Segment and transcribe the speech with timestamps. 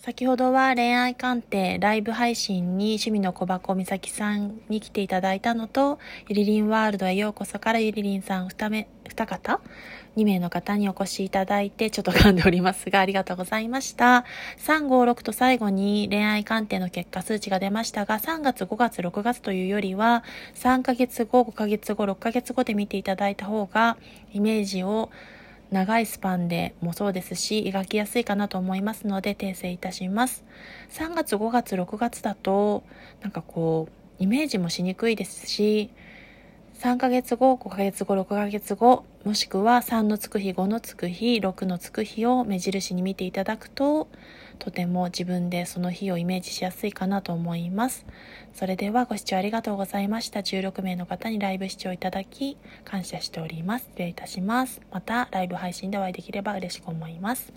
[0.00, 9.60] 先ほどは恋愛鑑定ライブ配信に趣味の小箱美咲さんに来ていただいたのと、ゆりりんワールドへようこそからゆりりんさん二目、二方
[10.16, 14.24] ?2 名の方にお越しいただいて、ちょっと噛んでおりますが、ありがとうございました。
[14.58, 20.22] 356と最後に恋愛鑑定の結果数値が出ましたが、3月、5月、6月というよりは、
[20.54, 23.96] 3ヶ月後、5ヶ月後、6ヶ月後で見ていただいた方が、
[24.32, 25.10] イメージを
[25.70, 30.44] 長いスパンでもそうですし、描きやすいかなと思いますので、訂正いたします。
[30.88, 32.84] 3月、5月、6月だと、
[33.20, 35.90] なんかこう、イメージもしにくいですし、
[36.78, 44.06] 3ヶ月後、5ヶ月後、6ヶ月後、もしくは3のつく日、5のつく日、6のつく日を目印に見ていただくと、
[44.60, 48.06] とても自分でその日をイメージしやすいかなと思います。
[48.54, 50.38] それではご視聴ありがとうございました。
[50.38, 53.86] 16名の方にライブ視聴いただき感謝しております。
[53.86, 54.80] 失礼いたします。
[54.92, 57.52] またライブ配信でお会いできれば嬉しく思います。